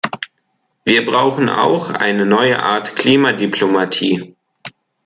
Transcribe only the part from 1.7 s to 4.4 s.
eine neue Art Klimadiplomatie.